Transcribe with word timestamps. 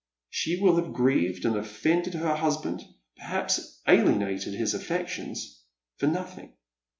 She 0.31 0.59
will 0.59 0.77
have 0.77 0.93
grieved 0.93 1.45
and 1.45 1.55
offended 1.55 2.15
her 2.15 2.35
hus 2.35 2.59
band, 2.59 2.81
perhaps 3.17 3.79
alienated 3.87 4.55
his 4.55 4.73
affections— 4.73 5.61
for 5.99 6.07
nothing. 6.07 6.53